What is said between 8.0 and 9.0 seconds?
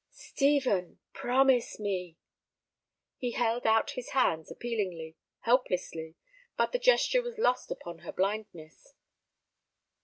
blindness.